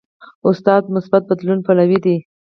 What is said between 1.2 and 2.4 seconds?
بدلون پلوی دی.